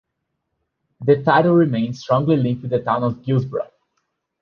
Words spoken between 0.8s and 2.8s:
The title remains strongly linked with the